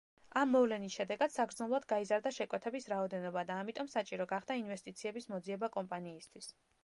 [0.39, 6.51] ამ მოვლენის შედეგად საგრძნობლად გაიზარდა შეკვეთების რაოდენობა და ამიტომ საჭირო გახდა ინვესტიციების მოძიება კომპანიისთვის.